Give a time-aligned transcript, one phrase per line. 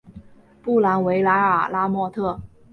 [0.63, 2.41] 布兰维莱尔拉莫特。